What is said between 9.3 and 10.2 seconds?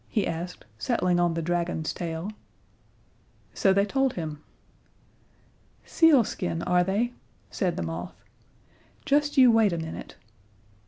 you wait a minute!"